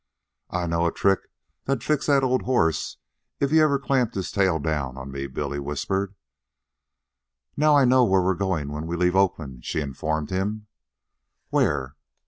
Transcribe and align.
"I 0.49 0.65
know 0.65 0.87
a 0.87 0.91
trick 0.91 1.29
that'd 1.65 1.83
fix 1.83 2.07
that 2.07 2.23
old 2.23 2.41
horse 2.41 2.97
if 3.39 3.51
he 3.51 3.61
ever 3.61 3.77
clamped 3.77 4.15
his 4.15 4.31
tail 4.31 4.57
down 4.57 4.97
on 4.97 5.11
me," 5.11 5.27
Billy 5.27 5.59
whispered. 5.59 6.15
"Now 7.55 7.77
I 7.77 7.85
know 7.85 8.03
where 8.05 8.23
we're 8.23 8.33
going 8.33 8.71
when 8.71 8.87
we 8.87 8.95
leave 8.95 9.15
Oakland," 9.15 9.63
she 9.63 9.79
informed 9.79 10.31
him. 10.31 10.65
"Where?" 11.51 11.97